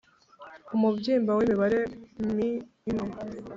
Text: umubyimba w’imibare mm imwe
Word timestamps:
umubyimba 0.75 1.31
w’imibare 1.37 1.79
mm 2.25 2.39
imwe 2.89 3.09